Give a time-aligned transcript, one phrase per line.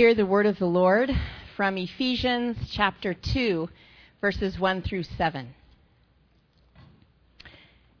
[0.00, 1.14] Hear the word of the Lord
[1.54, 3.68] from Ephesians chapter 2,
[4.22, 5.52] verses 1 through 7.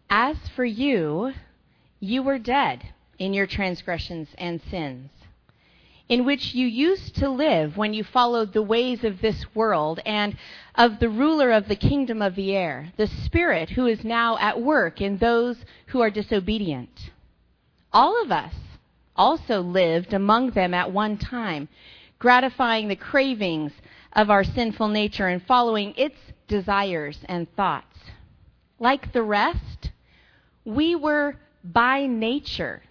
[0.08, 1.34] As for you,
[2.00, 5.10] you were dead in your transgressions and sins,
[6.08, 10.38] in which you used to live when you followed the ways of this world and
[10.76, 14.58] of the ruler of the kingdom of the air, the Spirit who is now at
[14.58, 15.58] work in those
[15.88, 17.10] who are disobedient.
[17.92, 18.54] All of us
[19.20, 21.68] also lived among them at one time,
[22.18, 23.70] gratifying the cravings
[24.14, 26.16] of our sinful nature and following its
[26.48, 27.98] desires and thoughts.
[28.78, 29.90] Like the rest,
[30.64, 32.82] we were by nature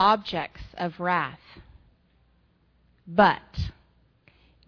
[0.00, 1.38] objects of wrath.
[3.06, 3.70] But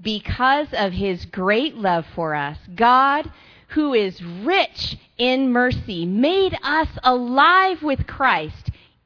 [0.03, 3.33] because of his great love for us, God,
[3.69, 8.68] who is rich in mercy, made us alive with Christ,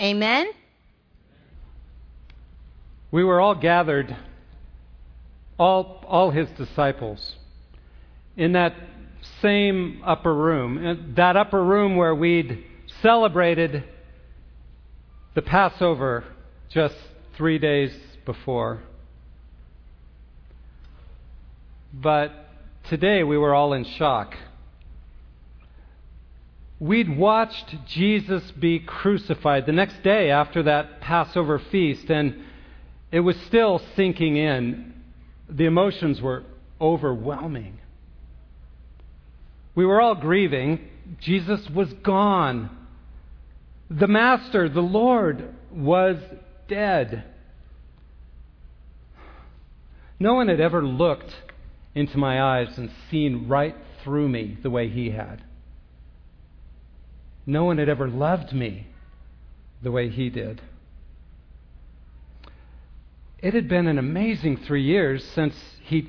[0.00, 0.46] Amen?
[3.10, 4.14] We were all gathered,
[5.58, 7.36] all, all his disciples,
[8.36, 8.74] in that
[9.40, 12.64] same upper room, that upper room where we'd
[13.00, 13.84] celebrated
[15.34, 16.24] the Passover
[16.70, 16.96] just
[17.36, 17.92] three days
[18.24, 18.82] before.
[21.92, 22.32] But
[22.88, 24.34] today we were all in shock.
[26.78, 32.44] We'd watched Jesus be crucified the next day after that Passover feast, and
[33.10, 34.92] it was still sinking in.
[35.48, 36.44] The emotions were
[36.80, 37.78] overwhelming.
[39.74, 40.88] We were all grieving.
[41.20, 42.76] Jesus was gone.
[43.88, 46.16] The Master, the Lord, was
[46.68, 47.24] dead.
[50.18, 51.34] No one had ever looked
[51.94, 55.42] into my eyes and seen right through me the way he had.
[57.46, 58.88] No one had ever loved me
[59.82, 60.60] the way he did.
[63.38, 66.08] It had been an amazing three years since he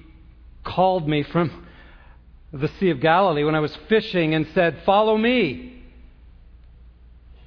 [0.64, 1.68] called me from
[2.52, 5.84] the Sea of Galilee when I was fishing and said, Follow me.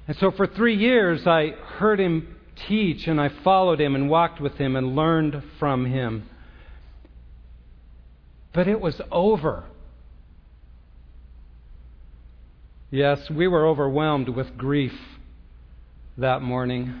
[0.07, 2.35] And so for three years, I heard him
[2.67, 6.29] teach and I followed him and walked with him and learned from him.
[8.53, 9.65] But it was over.
[12.93, 14.93] Yes, we were overwhelmed with grief
[16.17, 16.93] that morning.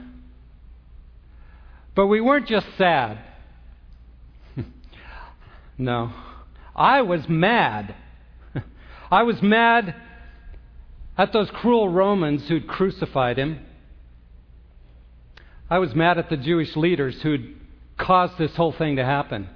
[1.93, 3.19] But we weren't just sad.
[5.77, 6.13] no.
[6.73, 7.93] I was mad.
[9.11, 9.93] I was mad
[11.17, 13.59] at those cruel Romans who'd crucified him.
[15.69, 17.53] I was mad at the Jewish leaders who'd
[17.97, 19.49] caused this whole thing to happen.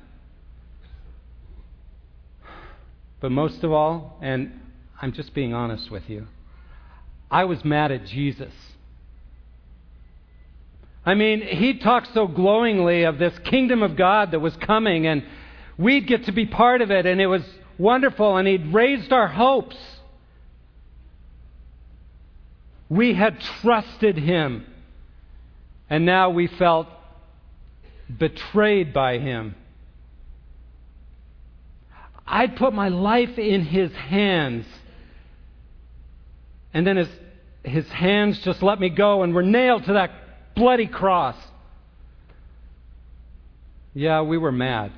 [3.22, 4.52] But most of all, and
[5.02, 6.28] I'm just being honest with you.
[7.30, 8.54] I was mad at Jesus.
[11.06, 15.24] I mean, he talked so glowingly of this kingdom of God that was coming, and
[15.78, 17.44] we'd get to be part of it, and it was
[17.78, 19.78] wonderful, and he'd raised our hopes.
[22.90, 24.66] We had trusted him,
[25.90, 26.88] and now we felt
[28.18, 29.56] betrayed by him.
[32.26, 34.66] I'd put my life in his hands.
[36.76, 37.08] And then his,
[37.64, 40.12] his hands just let me go and were nailed to that
[40.56, 41.38] bloody cross.
[43.94, 44.92] Yeah, we were mad.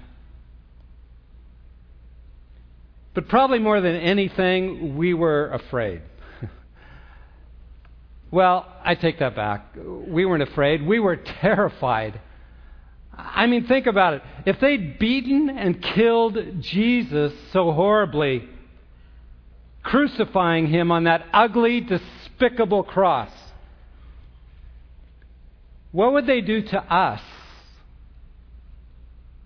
[3.13, 6.01] But probably more than anything, we were afraid.
[8.31, 9.75] well, I take that back.
[9.75, 12.19] We weren't afraid, we were terrified.
[13.15, 14.23] I mean, think about it.
[14.47, 18.49] If they'd beaten and killed Jesus so horribly,
[19.87, 23.31] crucifying him on that ugly, despicable cross,
[25.93, 27.21] what would they do to us,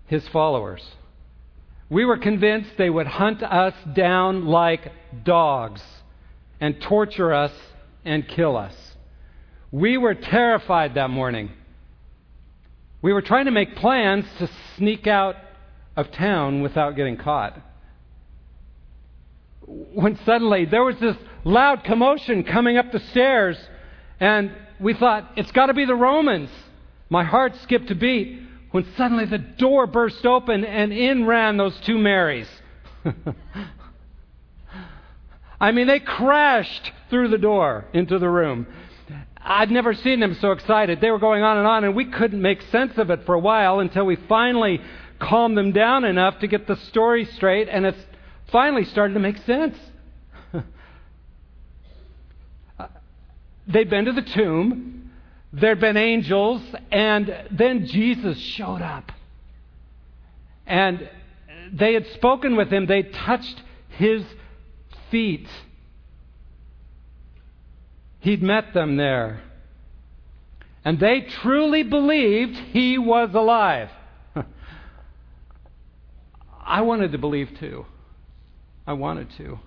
[0.06, 0.82] his followers?
[1.88, 4.90] We were convinced they would hunt us down like
[5.24, 5.80] dogs
[6.60, 7.52] and torture us
[8.04, 8.74] and kill us.
[9.70, 11.52] We were terrified that morning.
[13.00, 15.36] We were trying to make plans to sneak out
[15.96, 17.60] of town without getting caught.
[19.94, 23.56] When suddenly there was this loud commotion coming up the stairs,
[24.20, 26.50] and we thought, it's got to be the Romans.
[27.08, 28.40] My heart skipped a beat.
[28.70, 32.48] when suddenly the door burst open and in ran those two Marys.
[35.60, 38.66] I mean, they crashed through the door into the room.
[39.36, 41.00] I'd never seen them so excited.
[41.00, 43.38] They were going on and on, and we couldn't make sense of it for a
[43.38, 44.80] while until we finally
[45.18, 48.06] calmed them down enough to get the story straight, and it's
[48.52, 49.76] finally started to make sense.
[53.66, 55.10] They'd been to the tomb,
[55.52, 59.10] there'd been angels, and then Jesus showed up.
[60.66, 61.08] And
[61.72, 64.24] they had spoken with him, they touched his
[65.10, 65.48] feet.
[68.20, 69.42] He'd met them there.
[70.84, 73.90] And they truly believed he was alive.
[76.64, 77.86] I wanted to believe too.
[78.86, 79.58] I wanted to.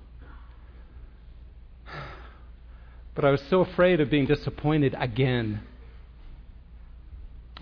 [3.14, 5.62] But I was so afraid of being disappointed again.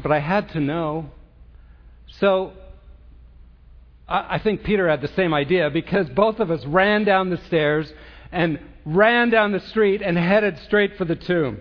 [0.01, 1.11] But I had to know.
[2.07, 2.53] So
[4.07, 7.91] I think Peter had the same idea because both of us ran down the stairs
[8.31, 11.59] and ran down the street and headed straight for the tomb.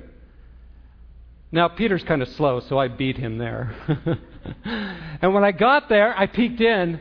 [1.52, 3.74] Now, Peter's kind of slow, so I beat him there.
[5.20, 6.98] and when I got there, I peeked in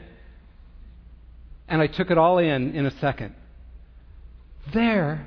[1.71, 3.33] and I took it all in in a second.
[4.73, 5.25] There,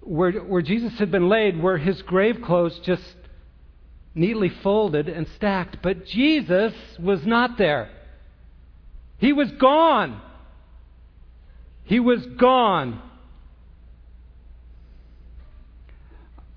[0.00, 3.14] where, where Jesus had been laid, were his grave clothes just
[4.12, 5.78] neatly folded and stacked.
[5.82, 7.90] But Jesus was not there.
[9.18, 10.20] He was gone.
[11.84, 13.00] He was gone.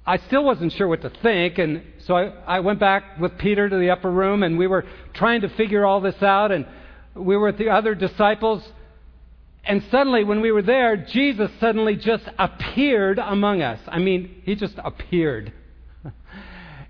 [0.03, 3.69] I still wasn't sure what to think, and so I, I went back with Peter
[3.69, 4.83] to the upper room, and we were
[5.13, 6.65] trying to figure all this out, and
[7.15, 8.63] we were with the other disciples.
[9.63, 13.79] And suddenly, when we were there, Jesus suddenly just appeared among us.
[13.87, 15.53] I mean, he just appeared.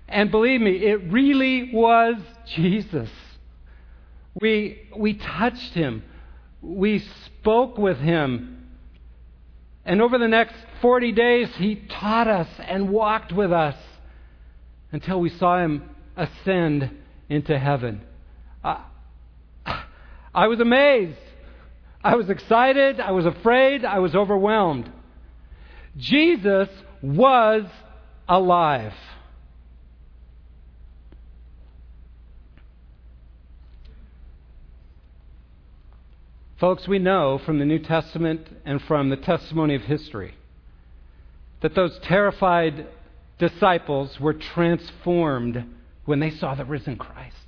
[0.08, 2.16] and believe me, it really was
[2.54, 3.10] Jesus.
[4.40, 6.02] We, we touched him,
[6.62, 8.66] we spoke with him.
[9.84, 13.76] And over the next 40 days, he taught us and walked with us
[14.92, 15.82] until we saw him
[16.16, 16.90] ascend
[17.28, 18.02] into heaven.
[18.62, 18.84] I,
[20.34, 21.18] I was amazed.
[22.02, 23.00] I was excited.
[23.00, 23.84] I was afraid.
[23.84, 24.90] I was overwhelmed.
[25.96, 26.68] Jesus
[27.02, 27.64] was
[28.28, 28.94] alive.
[36.58, 40.34] Folks, we know from the New Testament and from the testimony of history
[41.60, 42.86] that those terrified
[43.38, 45.64] disciples were transformed
[46.04, 47.41] when they saw the risen Christ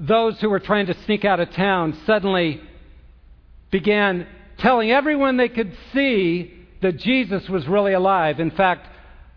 [0.00, 2.60] those who were trying to sneak out of town suddenly
[3.70, 4.26] began
[4.58, 8.40] telling everyone they could see that Jesus was really alive.
[8.40, 8.88] In fact,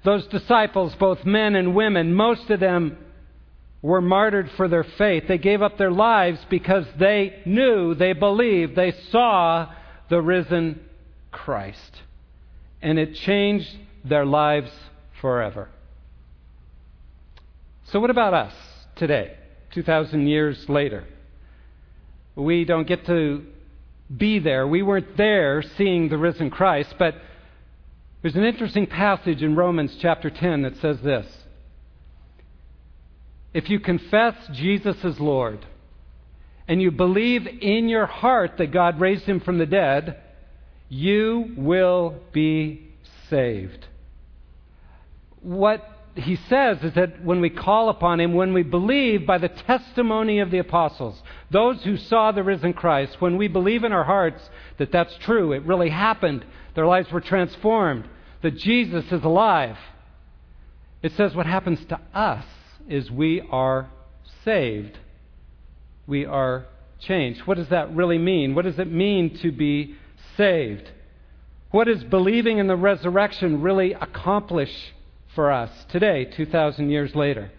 [0.06, 2.98] those disciples, both men and women, most of them
[3.82, 5.26] were martyred for their faith.
[5.28, 9.70] They gave up their lives because they knew, they believed, they saw
[10.10, 10.80] the risen
[11.32, 12.02] Christ.
[12.82, 13.70] And it changed
[14.06, 14.72] their lives
[15.20, 15.70] forever.
[17.86, 18.54] So, what about us
[18.96, 19.36] today?
[19.74, 21.06] 2,000 years later.
[22.36, 23.46] We don't get to
[24.16, 24.68] be there.
[24.68, 27.16] We weren't there seeing the risen Christ, but
[28.22, 31.26] there's an interesting passage in Romans chapter 10 that says this
[33.54, 35.66] If you confess Jesus as Lord,
[36.68, 40.22] and you believe in your heart that God raised him from the dead,
[40.90, 42.88] you will be
[43.30, 43.88] saved.
[45.42, 49.50] What he says is that when we call upon him, when we believe by the
[49.50, 54.04] testimony of the apostles, those who saw the risen Christ, when we believe in our
[54.04, 58.08] hearts that that's true, it really happened, their lives were transformed,
[58.44, 59.78] that Jesus is alive,
[61.02, 62.46] it says what happens to us
[62.88, 63.90] is we are
[64.46, 64.98] saved.
[66.06, 66.66] We are
[67.00, 67.42] changed.
[67.42, 68.56] What does that really mean?
[68.56, 69.96] What does it mean to be
[70.38, 70.92] saved?
[71.72, 74.94] What does believing in the resurrection really accomplish
[75.36, 77.52] for us today, 2,000 years later?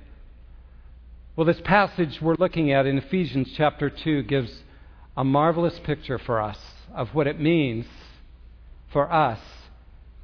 [1.37, 4.63] Well, this passage we're looking at in Ephesians chapter 2 gives
[5.17, 6.59] a marvelous picture for us
[6.95, 7.87] of what it means
[8.93, 9.41] for us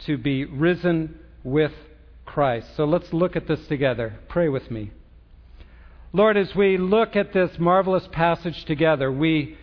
[0.07, 1.73] to be risen with
[2.25, 2.69] Christ.
[2.76, 4.21] So let's look at this together.
[4.28, 4.92] Pray with me.
[6.12, 9.57] Lord, as we look at this marvelous passage together, we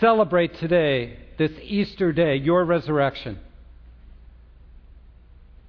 [0.00, 3.38] celebrate today, this Easter day, your resurrection.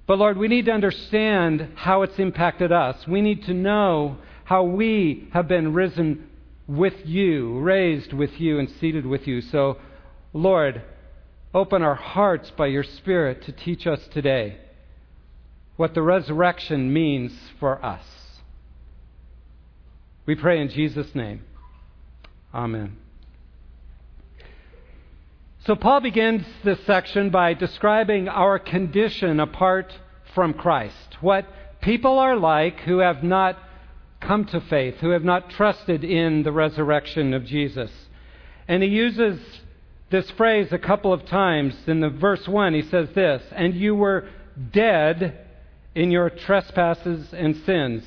[0.06, 3.06] But Lord, we need to understand how it's impacted us.
[3.08, 6.28] We need to know how we have been risen
[6.68, 9.40] with you, raised with you, and seated with you.
[9.40, 9.78] So,
[10.32, 10.82] Lord,
[11.52, 14.58] open our hearts by your Spirit to teach us today
[15.76, 18.04] what the resurrection means for us.
[20.24, 21.42] We pray in Jesus' name.
[22.54, 22.96] Amen.
[25.66, 29.92] So, Paul begins this section by describing our condition apart
[30.32, 31.16] from Christ.
[31.20, 31.44] What
[31.80, 33.58] people are like who have not
[34.20, 37.90] come to faith, who have not trusted in the resurrection of Jesus.
[38.68, 39.40] And he uses
[40.08, 41.74] this phrase a couple of times.
[41.88, 44.28] In the verse 1, he says this, And you were
[44.70, 45.46] dead
[45.96, 48.04] in your trespasses and sins.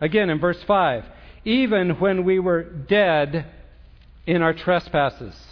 [0.00, 1.04] Again, in verse 5,
[1.44, 3.44] even when we were dead
[4.26, 5.51] in our trespasses.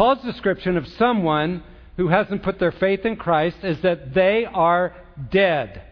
[0.00, 1.62] Paul's description of someone
[1.98, 4.96] who hasn't put their faith in Christ is that they are
[5.30, 5.82] dead.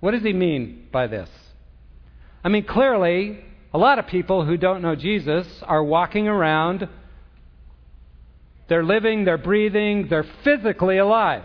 [0.00, 1.28] What does he mean by this?
[2.42, 6.88] I mean, clearly, a lot of people who don't know Jesus are walking around.
[8.68, 11.44] They're living, they're breathing, they're physically alive.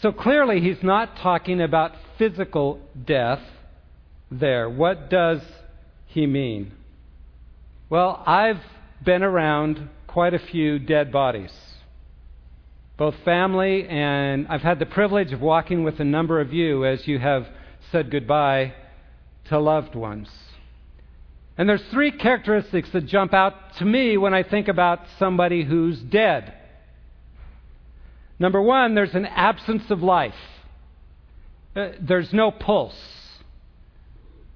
[0.00, 3.42] So clearly, he's not talking about physical death
[4.30, 4.70] there.
[4.70, 5.42] What does
[6.06, 6.72] he mean?
[7.90, 8.62] Well, I've
[9.04, 11.52] been around quite a few dead bodies,
[12.96, 17.06] both family and I've had the privilege of walking with a number of you as
[17.06, 17.46] you have
[17.92, 18.72] said goodbye
[19.50, 20.30] to loved ones.
[21.58, 26.00] And there's three characteristics that jump out to me when I think about somebody who's
[26.00, 26.54] dead.
[28.38, 30.32] Number one, there's an absence of life.
[31.76, 32.96] Uh, there's no pulse.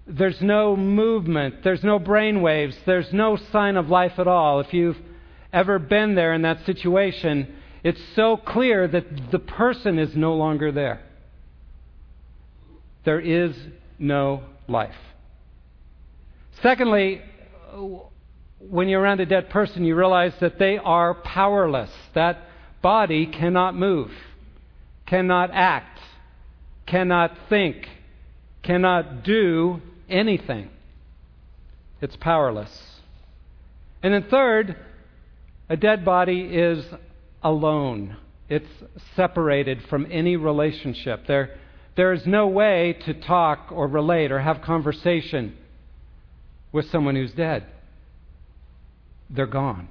[0.06, 1.56] There's no movement.
[1.62, 2.78] There's no brain waves.
[2.86, 4.60] There's no sign of life at all.
[4.60, 4.96] If you've
[5.52, 10.70] ever been there in that situation, it's so clear that the person is no longer
[10.72, 11.00] there.
[13.04, 13.56] There is
[13.98, 14.94] no life.
[16.62, 17.22] Secondly,
[18.58, 21.90] when you're around a dead person, you realize that they are powerless.
[22.14, 22.38] That
[22.82, 24.10] body cannot move,
[25.06, 25.98] cannot act,
[26.86, 27.86] cannot think,
[28.62, 30.68] cannot do anything.
[32.02, 33.00] It's powerless.
[34.02, 34.76] And then, third,
[35.70, 36.84] a dead body is
[37.44, 38.16] alone.
[38.48, 38.68] It's
[39.14, 41.28] separated from any relationship.
[41.28, 41.56] There,
[41.96, 45.56] there is no way to talk or relate or have conversation
[46.72, 47.66] with someone who's dead.
[49.30, 49.88] They're gone.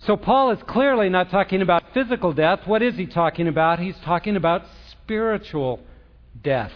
[0.00, 2.60] So, Paul is clearly not talking about physical death.
[2.66, 3.78] What is he talking about?
[3.78, 4.62] He's talking about
[4.92, 5.80] spiritual
[6.44, 6.72] death.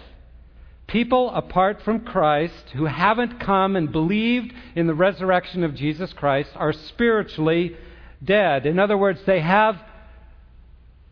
[0.90, 6.50] People apart from Christ who haven't come and believed in the resurrection of Jesus Christ
[6.56, 7.76] are spiritually
[8.24, 8.66] dead.
[8.66, 9.76] In other words, they have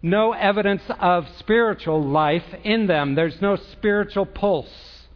[0.03, 3.15] no evidence of spiritual life in them.
[3.15, 5.07] There's no spiritual pulse.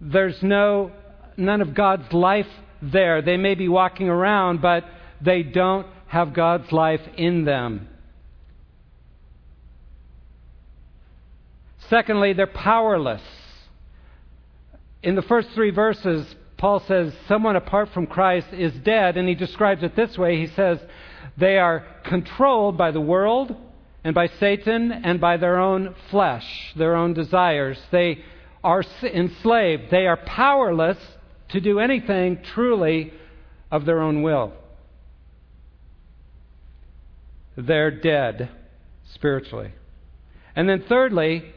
[0.00, 0.90] There's no
[1.36, 2.48] none of God's life
[2.82, 3.22] there.
[3.22, 4.84] They may be walking around, but
[5.20, 7.86] they don't have God's life in them.
[11.88, 13.22] Secondly, they're powerless.
[15.02, 19.34] In the first three verses, Paul says someone apart from Christ is dead, and he
[19.34, 20.38] describes it this way.
[20.38, 20.78] He says
[21.36, 23.54] they are controlled by the world
[24.04, 27.78] and by Satan and by their own flesh, their own desires.
[27.90, 28.24] They
[28.62, 29.90] are enslaved.
[29.90, 30.98] They are powerless
[31.48, 33.12] to do anything truly
[33.70, 34.52] of their own will.
[37.56, 38.50] They're dead
[39.14, 39.72] spiritually.
[40.54, 41.52] And then, thirdly,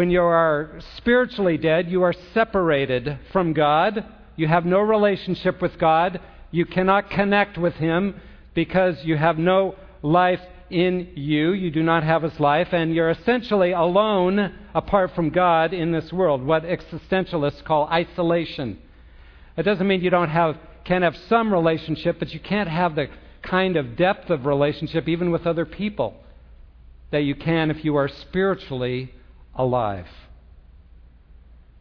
[0.00, 4.02] when you are spiritually dead, you are separated from God.
[4.34, 6.20] You have no relationship with God.
[6.50, 8.18] You cannot connect with Him
[8.54, 10.40] because you have no life
[10.70, 11.52] in you.
[11.52, 16.10] You do not have His life, and you're essentially alone apart from God in this
[16.10, 18.78] world, what existentialists call isolation.
[19.58, 23.08] It doesn't mean you don't have, can have some relationship, but you can't have the
[23.42, 26.14] kind of depth of relationship, even with other people,
[27.10, 29.12] that you can if you are spiritually
[29.62, 30.06] alive.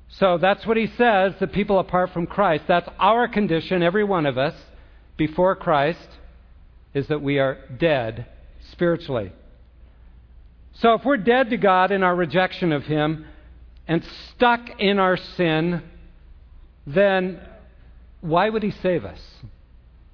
[0.10, 2.66] So that's what he says the people apart from Christ.
[2.68, 4.56] That's our condition, every one of us,
[5.18, 6.08] before Christ,
[6.94, 8.26] is that we are dead
[8.72, 9.32] spiritually.
[10.74, 13.26] So if we're dead to God in our rejection of Him
[13.88, 15.84] and stuck in our sin,
[16.88, 17.42] then
[18.22, 19.20] why would He save us?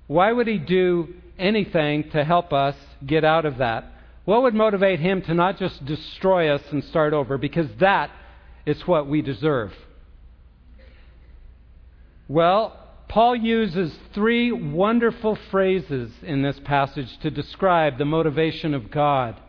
[0.07, 3.94] Why would He do anything to help us get out of that?
[4.25, 7.37] What would motivate him to not just destroy us and start over?
[7.37, 8.09] Because that
[8.65, 9.71] is what we deserve.
[12.27, 19.39] Well, Paul uses three wonderful phrases in this passage to describe the motivation of God.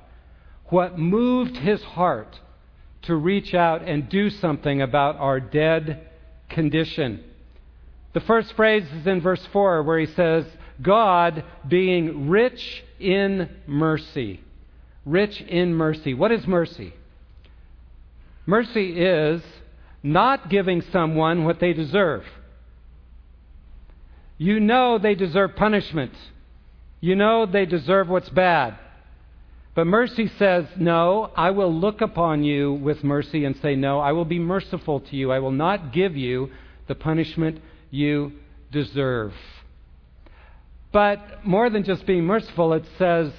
[0.67, 2.39] What moved his heart
[3.03, 6.07] to reach out and do something about our dead
[6.51, 7.25] condition.
[8.13, 10.45] The first phrase is in verse 4 where he says,
[10.83, 14.43] God being rich in mercy
[15.07, 16.13] rich in mercy.
[16.13, 16.93] What is mercy?
[18.45, 19.43] Mercy is
[20.03, 22.25] not giving someone what they deserve.
[24.37, 26.13] You know they deserve punishment.
[27.01, 28.79] You know they deserve what's bad.
[29.75, 34.13] But mercy says, No, I will look upon you with mercy and say, No, I
[34.13, 35.33] will be merciful to you.
[35.33, 36.51] I will not give you
[36.89, 37.61] the punishment
[37.91, 38.33] you
[38.73, 39.33] deserve.
[40.93, 43.33] But more than just being merciful, it says,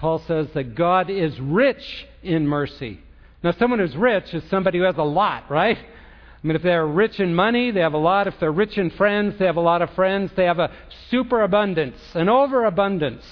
[0.00, 2.98] Paul says that God is rich in mercy.
[3.44, 5.76] Now, someone who's rich is somebody who has a lot, right?
[5.76, 8.26] I mean, if they're rich in money, they have a lot.
[8.26, 10.32] If they're rich in friends, they have a lot of friends.
[10.34, 10.72] They have a
[11.10, 13.26] superabundance, an overabundance.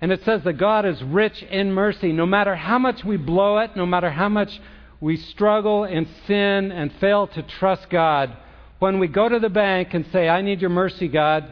[0.00, 2.10] And it says that God is rich in mercy.
[2.10, 4.60] No matter how much we blow it, no matter how much
[5.00, 8.36] we struggle and sin and fail to trust God,
[8.80, 11.44] when we go to the bank and say, I need your mercy, God,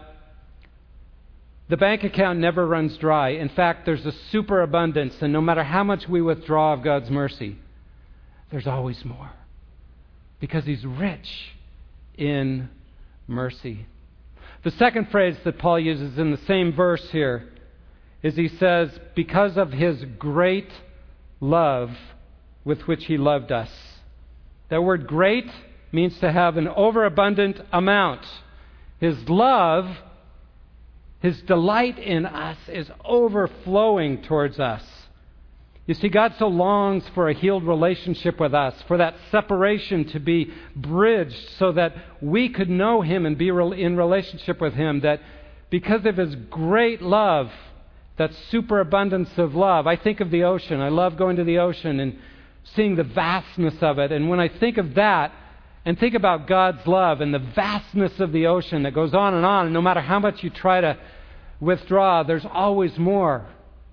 [1.72, 3.30] the bank account never runs dry.
[3.30, 7.56] In fact, there's a superabundance, and no matter how much we withdraw of God's mercy,
[8.50, 9.30] there's always more.
[10.38, 11.54] Because He's rich
[12.14, 12.68] in
[13.26, 13.86] mercy.
[14.64, 17.48] The second phrase that Paul uses in the same verse here
[18.22, 20.70] is he says, Because of His great
[21.40, 21.88] love
[22.66, 23.70] with which He loved us.
[24.68, 25.50] That word great
[25.90, 28.26] means to have an overabundant amount.
[29.00, 29.86] His love
[31.22, 34.82] his delight in us is overflowing towards us.
[35.86, 40.18] You see, God so longs for a healed relationship with us, for that separation to
[40.18, 45.20] be bridged so that we could know Him and be in relationship with Him, that
[45.70, 47.52] because of His great love,
[48.16, 50.80] that superabundance of love, I think of the ocean.
[50.80, 52.18] I love going to the ocean and
[52.74, 54.10] seeing the vastness of it.
[54.10, 55.32] And when I think of that,
[55.84, 59.44] and think about God's love and the vastness of the ocean that goes on and
[59.44, 59.66] on.
[59.66, 60.96] And no matter how much you try to
[61.60, 63.46] withdraw, there's always more.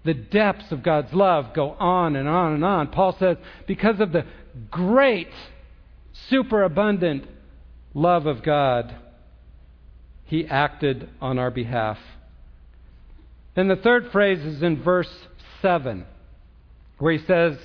[0.03, 2.87] The depths of God's love go on and on and on.
[2.87, 4.25] Paul says, because of the
[4.69, 5.31] great,
[6.29, 7.25] superabundant
[7.93, 8.95] love of God,
[10.25, 11.97] he acted on our behalf.
[13.55, 15.09] Then the third phrase is in verse
[15.63, 16.05] 7,
[16.99, 17.57] where he says,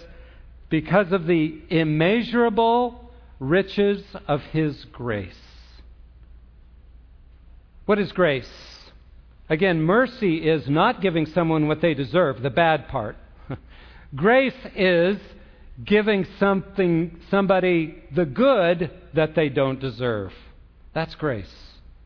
[0.71, 3.04] Because of the immeasurable
[3.49, 5.35] riches of His grace.
[7.87, 8.51] What is grace?
[9.49, 13.17] Again, mercy is not giving someone what they deserve, the bad part.
[14.15, 15.19] grace is
[15.85, 20.33] giving something somebody the good that they don't deserve.
[20.95, 21.53] That's grace.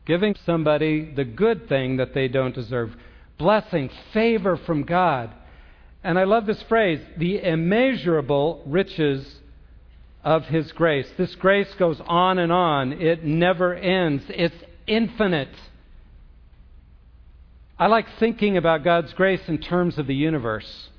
[0.05, 2.95] Giving somebody the good thing that they don't deserve.
[3.37, 5.33] Blessing, favor from God.
[6.03, 9.39] And I love this phrase, the immeasurable riches
[10.23, 11.07] of His grace.
[11.17, 14.55] This grace goes on and on, it never ends, it's
[14.87, 15.55] infinite.
[17.77, 20.89] I like thinking about God's grace in terms of the universe.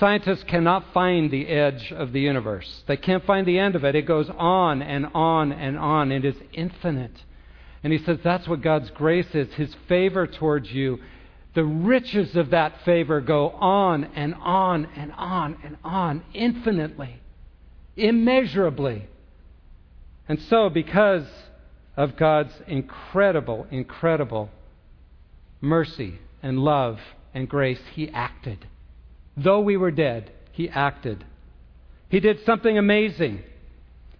[0.00, 2.82] Scientists cannot find the edge of the universe.
[2.88, 3.94] They can't find the end of it.
[3.94, 6.10] It goes on and on and on.
[6.10, 7.22] It is infinite.
[7.84, 10.98] And he says that's what God's grace is His favor towards you.
[11.54, 17.20] The riches of that favor go on and on and on and on infinitely
[17.96, 19.06] immeasurably.
[20.28, 21.26] And so, because
[21.96, 24.50] of God's incredible, incredible
[25.60, 26.98] mercy and love
[27.34, 28.66] and grace, He acted.
[29.36, 31.24] Though we were dead, He acted.
[32.08, 33.42] He did something amazing.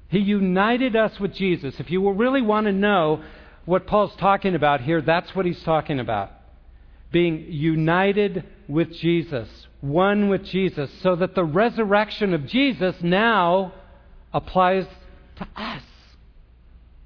[0.08, 1.80] He united us with Jesus.
[1.80, 3.22] If you really want to know
[3.64, 6.30] what Paul's talking about here, that's what he's talking about.
[7.10, 9.48] Being united with Jesus
[9.84, 13.74] one with Jesus, so that the resurrection of Jesus now
[14.32, 14.86] applies
[15.36, 15.82] to us.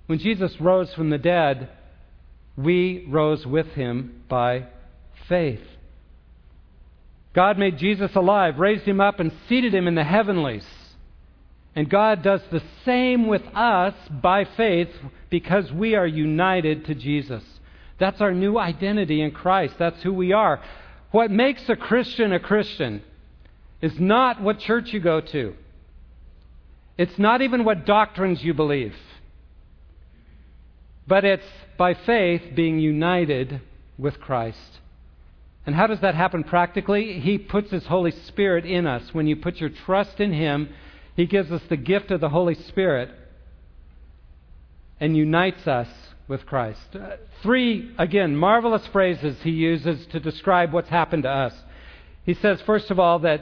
[0.07, 1.69] When Jesus rose from the dead,
[2.57, 4.67] we rose with him by
[5.29, 5.61] faith.
[7.35, 10.67] God made Jesus alive, raised him up, and seated him in the heavenlies.
[11.75, 14.89] And God does the same with us by faith
[15.31, 17.43] because we are united to Jesus.
[17.99, 19.75] That's our new identity in Christ.
[19.79, 20.63] That's who we are.
[21.11, 23.03] What makes a Christian a Christian
[23.81, 25.55] is not what church you go to.
[26.97, 28.95] It's not even what doctrines you believe.
[31.07, 31.47] But it's
[31.79, 33.61] by faith being united
[33.97, 34.81] with Christ.
[35.65, 37.21] And how does that happen practically?
[37.21, 39.15] He puts His Holy Spirit in us.
[39.15, 40.69] When you put your trust in Him,
[41.15, 43.11] He gives us the gift of the Holy Spirit
[45.01, 45.89] and unites us
[46.29, 46.95] with Christ.
[46.95, 51.55] Uh, three, again, marvelous phrases he uses to describe what's happened to us.
[52.25, 53.41] He says, first of all, that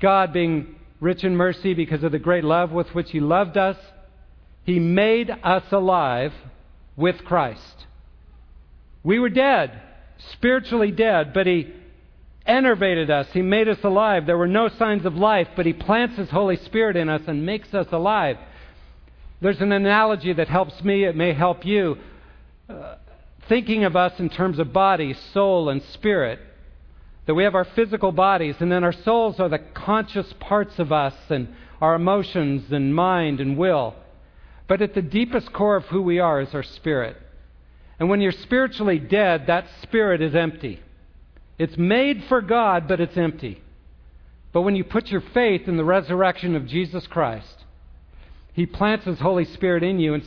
[0.00, 3.76] God, being rich in mercy because of the great love with which he loved us,
[4.64, 6.32] he made us alive
[6.96, 7.86] with Christ.
[9.02, 9.82] We were dead,
[10.32, 11.72] spiritually dead, but he
[12.48, 13.28] enervated us.
[13.32, 14.26] He made us alive.
[14.26, 17.44] There were no signs of life, but He plants His Holy Spirit in us and
[17.46, 18.38] makes us alive.
[19.40, 21.98] There's an analogy that helps me, it may help you.
[23.48, 26.38] Thinking of us in terms of body, soul, and spirit.
[27.26, 30.92] That we have our physical bodies, and then our souls are the conscious parts of
[30.92, 31.48] us, and
[31.80, 33.94] our emotions, and mind, and will.
[34.66, 37.16] But at the deepest core of who we are is our spirit.
[37.98, 40.80] And when you're spiritually dead, that spirit is empty.
[41.58, 43.62] It's made for God, but it's empty.
[44.52, 47.64] But when you put your faith in the resurrection of Jesus Christ,
[48.52, 50.24] He plants His Holy Spirit in you, and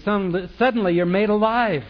[0.58, 1.84] suddenly you're made alive.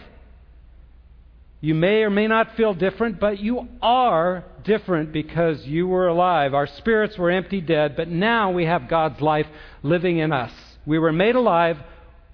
[1.63, 6.55] You may or may not feel different, but you are different because you were alive.
[6.55, 9.45] Our spirits were empty, dead, but now we have God's life
[9.83, 10.51] living in us.
[10.87, 11.77] We were made alive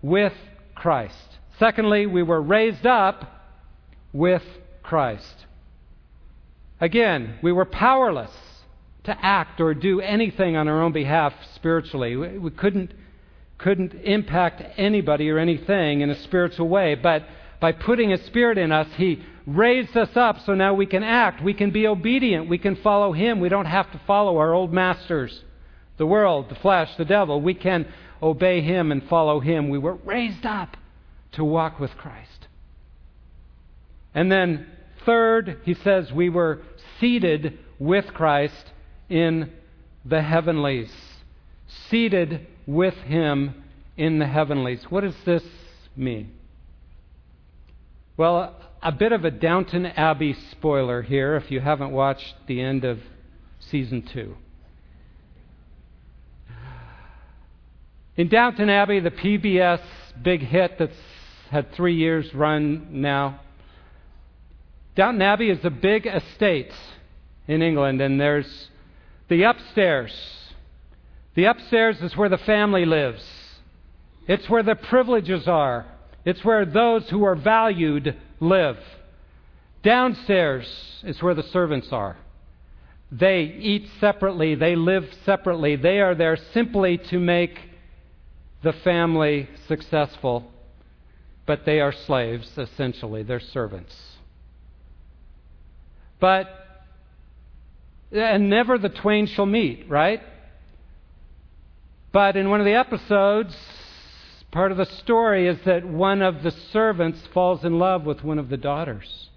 [0.02, 0.34] with
[0.76, 1.38] Christ.
[1.60, 3.44] Secondly, we were raised up
[4.13, 4.44] with
[4.82, 5.46] Christ.
[6.80, 8.32] Again, we were powerless
[9.04, 12.16] to act or do anything on our own behalf spiritually.
[12.16, 12.94] We couldn't,
[13.58, 17.24] couldn't impact anybody or anything in a spiritual way, but
[17.60, 21.41] by putting His Spirit in us, He raised us up so now we can act.
[21.41, 22.50] We can be obedient.
[22.50, 23.39] We can follow Him.
[23.39, 25.43] We don't have to follow our old masters,
[25.98, 27.41] the world, the flesh, the devil.
[27.41, 27.88] We can
[28.22, 29.70] obey Him and follow Him.
[29.70, 30.78] We were raised up
[31.34, 32.48] to walk with Christ.
[34.13, 34.67] And then,
[35.06, 36.62] third, He says we were
[37.00, 38.72] seated with Christ
[39.10, 39.52] in
[40.06, 40.91] the heavenlies.
[41.89, 43.63] Seated with Him
[43.96, 44.84] in the heavenlies.
[44.89, 45.43] What does this
[45.96, 46.32] mean?
[48.17, 52.84] Well, a bit of a Downton Abbey spoiler here if you haven't watched the end
[52.84, 52.97] of
[53.60, 54.36] season two.
[58.15, 59.82] In Downton Abbey, the PBS
[60.19, 60.97] big hit that's
[61.51, 63.39] had three years run now,
[64.95, 66.73] Downton Abbey is a big estate
[67.47, 68.69] in England, and there's
[69.30, 70.12] the upstairs.
[71.36, 73.23] The upstairs is where the family lives,
[74.27, 75.86] it's where the privileges are.
[76.28, 78.78] It's where those who are valued live.
[79.82, 80.68] Downstairs
[81.04, 82.18] is where the servants are.
[83.10, 85.78] They eat separately, they live separately.
[85.78, 87.58] They are there simply to make
[88.62, 90.52] the family successful,
[91.46, 93.24] but they are slaves, essentially.
[93.24, 93.96] They're servants.
[96.20, 96.50] But,
[98.12, 100.22] and never the twain shall meet, right?
[102.12, 103.56] But in one of the episodes,
[104.51, 108.39] Part of the story is that one of the servants falls in love with one
[108.39, 109.29] of the daughters.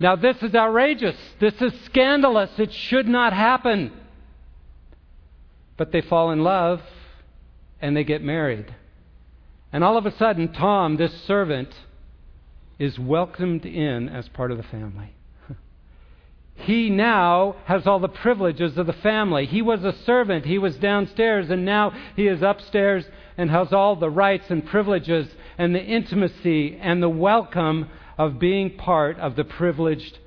[0.00, 1.16] Now, this is outrageous.
[1.38, 2.50] This is scandalous.
[2.58, 3.92] It should not happen.
[5.76, 6.82] But they fall in love
[7.80, 8.74] and they get married.
[9.72, 11.72] And all of a sudden, Tom, this servant,
[12.80, 15.14] is welcomed in as part of the family
[16.54, 19.46] he now has all the privileges of the family.
[19.46, 23.04] He was a servant, he was downstairs, and now he is upstairs
[23.36, 27.88] and has all the rights and privileges and the intimacy and the welcome
[28.18, 30.18] of being part of the privileged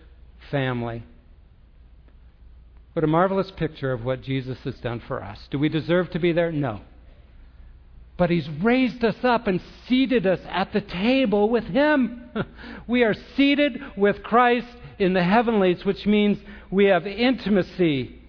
[0.52, 1.04] family.
[2.94, 5.48] What a marvelous picture of what Jesus has done for us.
[5.52, 6.52] Do we deserve to be there?
[6.52, 6.82] No.
[8.18, 12.24] But he's raised us up and seated us at the table with him.
[12.88, 16.38] we are seated with Christ in the heavenlies, which means
[16.72, 18.20] we have intimacy,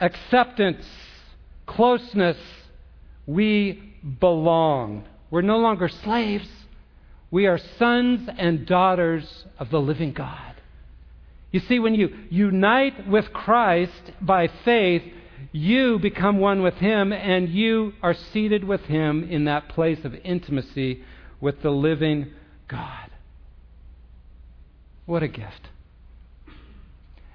[0.00, 0.86] acceptance,
[1.66, 2.38] closeness.
[3.26, 5.04] We belong.
[5.30, 6.48] We're no longer slaves.
[7.30, 10.54] We are sons and daughters of the living God.
[11.52, 15.02] You see, when you unite with Christ by faith,
[15.52, 20.14] you become one with Him, and you are seated with Him in that place of
[20.14, 21.02] intimacy
[21.40, 22.32] with the living
[22.68, 23.10] God.
[25.06, 25.68] What a gift.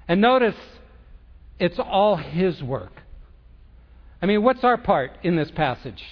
[0.08, 0.56] And notice,
[1.58, 3.02] it's all His work.
[4.22, 6.02] I mean, what's our part in this passage?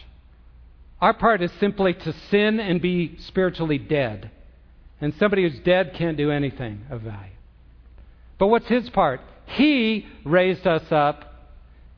[1.01, 4.31] Our part is simply to sin and be spiritually dead.
[5.01, 7.33] And somebody who's dead can't do anything of value.
[8.39, 9.21] But what's his part?
[9.47, 11.34] He raised us up.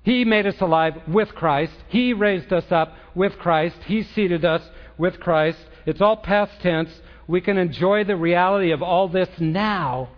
[0.06, 1.72] He made us alive with Christ.
[1.88, 3.74] He raised us up with Christ.
[3.86, 4.62] He seated us
[4.96, 5.58] with Christ.
[5.84, 6.90] It's all past tense
[7.26, 10.10] we can enjoy the reality of all this now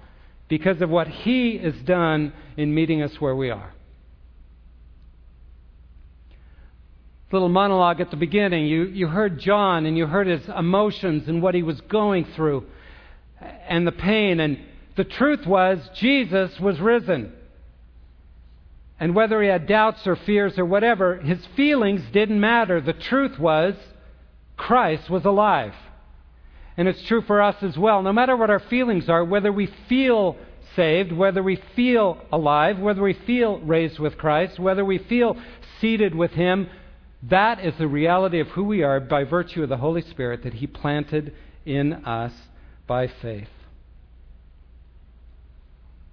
[0.46, 3.72] because of what He has done in meeting us where we are.
[7.33, 8.66] Little monologue at the beginning.
[8.66, 12.66] You, you heard John and you heard his emotions and what he was going through
[13.40, 14.38] and the pain.
[14.38, 14.59] And
[14.96, 17.33] the truth was, Jesus was risen.
[19.00, 22.80] And whether he had doubts or fears or whatever, his feelings didn't matter.
[22.80, 23.74] The truth was,
[24.56, 25.74] Christ was alive.
[26.76, 28.02] And it's true for us as well.
[28.02, 30.37] No matter what our feelings are, whether we feel
[30.74, 35.37] saved, whether we feel alive, whether we feel raised with Christ, whether we feel
[35.80, 36.68] seated with Him,
[37.24, 40.54] that is the reality of who we are by virtue of the Holy Spirit that
[40.54, 41.34] He planted
[41.64, 42.32] in us
[42.87, 43.48] by faith.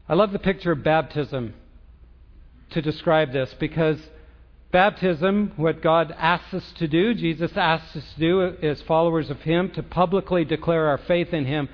[0.08, 1.54] I love the picture of baptism
[2.72, 4.00] to describe this because
[4.72, 9.42] baptism, what God asks us to do, Jesus asks us to do as followers of
[9.42, 11.70] Him, to publicly declare our faith in Him.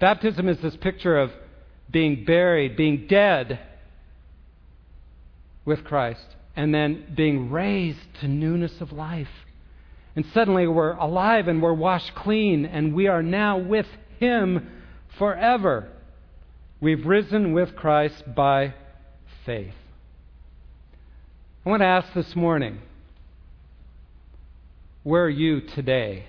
[0.00, 1.30] Baptism is this picture of
[1.90, 3.60] being buried, being dead
[5.64, 6.24] with Christ,
[6.56, 9.28] and then being raised to newness of life.
[10.16, 13.86] And suddenly we're alive and we're washed clean, and we are now with
[14.18, 14.68] Him
[15.18, 15.88] forever.
[16.80, 18.74] We've risen with Christ by
[19.44, 19.74] faith.
[21.64, 22.78] I want to ask this morning
[25.02, 26.26] where are you today?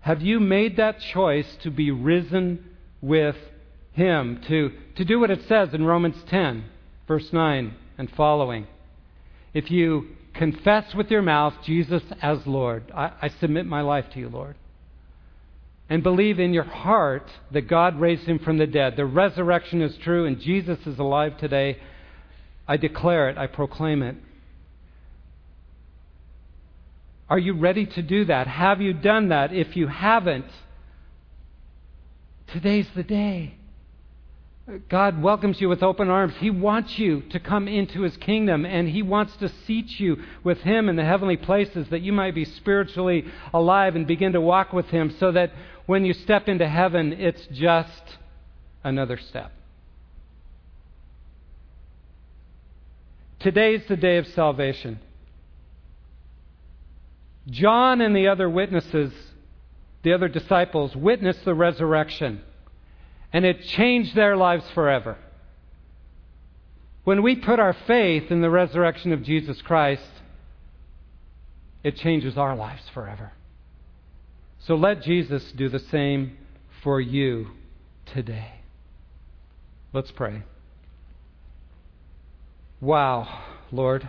[0.00, 2.64] Have you made that choice to be risen
[3.00, 3.36] with
[3.92, 6.64] Him, to, to do what it says in Romans 10,
[7.06, 8.66] verse 9 and following?
[9.54, 14.18] If you confess with your mouth Jesus as Lord, I, I submit my life to
[14.18, 14.56] you, Lord,
[15.88, 19.96] and believe in your heart that God raised him from the dead, the resurrection is
[19.98, 21.78] true and Jesus is alive today
[22.72, 24.16] I declare it, I proclaim it.
[27.28, 28.46] Are you ready to do that?
[28.46, 29.52] Have you done that?
[29.52, 30.46] If you haven't,
[32.46, 33.56] today's the day.
[34.88, 36.32] God welcomes you with open arms.
[36.38, 40.62] He wants you to come into His kingdom, and He wants to seat you with
[40.62, 44.72] Him in the heavenly places that you might be spiritually alive and begin to walk
[44.72, 45.52] with Him so that
[45.84, 48.16] when you step into heaven, it's just
[48.82, 49.52] another step.
[53.42, 55.00] Today's the day of salvation.
[57.50, 59.12] John and the other witnesses,
[60.04, 62.40] the other disciples, witnessed the resurrection,
[63.32, 65.18] and it changed their lives forever.
[67.02, 70.08] When we put our faith in the resurrection of Jesus Christ,
[71.82, 73.32] it changes our lives forever.
[74.60, 76.36] So let Jesus do the same
[76.84, 77.48] for you
[78.06, 78.60] today.
[79.92, 80.44] Let's pray.
[82.82, 83.28] Wow,
[83.70, 84.08] Lord.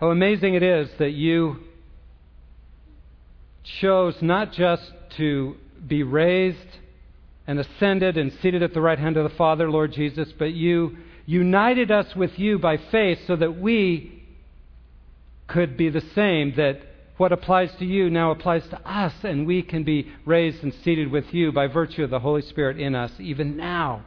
[0.00, 1.56] How amazing it is that you
[3.80, 4.82] chose not just
[5.16, 6.58] to be raised
[7.46, 10.98] and ascended and seated at the right hand of the Father, Lord Jesus, but you
[11.24, 14.22] united us with you by faith so that we
[15.48, 16.82] could be the same, that
[17.16, 21.10] what applies to you now applies to us, and we can be raised and seated
[21.10, 24.04] with you by virtue of the Holy Spirit in us, even now.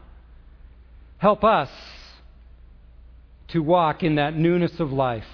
[1.18, 1.72] Help us
[3.50, 5.26] to walk in that newness of life.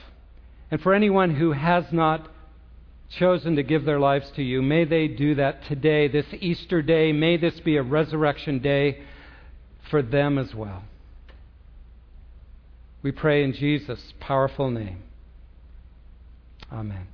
[0.71, 2.29] And for anyone who has not
[3.17, 7.11] chosen to give their lives to you, may they do that today, this Easter day.
[7.11, 9.01] May this be a resurrection day
[9.89, 10.83] for them as well.
[13.01, 15.01] We pray in Jesus' powerful name.
[16.71, 17.07] Amen.